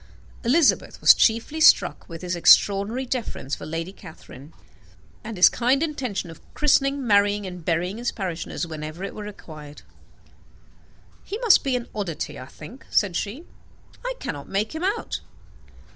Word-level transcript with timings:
Elizabeth 0.43 0.99
was 0.99 1.13
chiefly 1.13 1.61
struck 1.61 2.09
with 2.09 2.23
his 2.23 2.35
extraordinary 2.35 3.05
deference 3.05 3.53
for 3.53 3.67
Lady 3.67 3.93
Catherine, 3.93 4.51
and 5.23 5.37
his 5.37 5.47
kind 5.47 5.83
intention 5.83 6.31
of 6.31 6.41
christening, 6.55 7.05
marrying, 7.05 7.45
and 7.45 7.63
burying 7.63 7.99
his 7.99 8.11
parishioners 8.11 8.65
whenever 8.65 9.03
it 9.03 9.13
were 9.13 9.21
required. 9.25 9.83
"He 11.23 11.37
must 11.41 11.63
be 11.63 11.75
an 11.75 11.87
oddity, 11.93 12.39
I 12.39 12.47
think," 12.47 12.87
said 12.89 13.15
she. 13.15 13.45
"I 14.03 14.15
cannot 14.19 14.49
make 14.49 14.73
him 14.73 14.83
out. 14.83 15.19